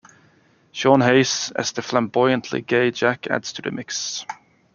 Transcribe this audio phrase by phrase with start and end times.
[0.71, 4.25] Sean Hayes, as the flamboyantly gay Jack, adds to the mix.